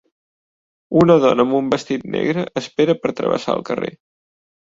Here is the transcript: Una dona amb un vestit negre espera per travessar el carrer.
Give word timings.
Una 1.01 1.17
dona 1.25 1.45
amb 1.47 1.57
un 1.57 1.67
vestit 1.73 2.05
negre 2.15 2.45
espera 2.63 2.97
per 3.03 3.13
travessar 3.21 3.57
el 3.59 3.63
carrer. 3.69 3.93